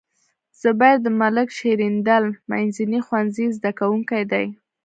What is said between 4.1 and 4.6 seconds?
دی.